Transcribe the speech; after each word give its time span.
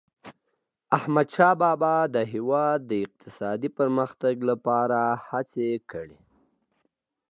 احمدشاه 0.97 1.53
بابا 1.61 1.95
د 2.15 2.17
هیواد 2.33 2.79
د 2.85 2.91
اقتصادي 3.05 3.69
پرمختګ 3.79 4.35
لپاره 4.49 4.99
هڅي 5.29 5.69
کړي. 5.91 6.19